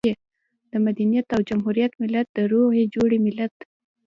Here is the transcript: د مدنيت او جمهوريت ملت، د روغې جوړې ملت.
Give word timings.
د 0.71 0.73
مدنيت 0.85 1.27
او 1.35 1.39
جمهوريت 1.49 1.91
ملت، 2.01 2.27
د 2.33 2.39
روغې 2.51 2.83
جوړې 2.95 3.17
ملت. 3.25 3.55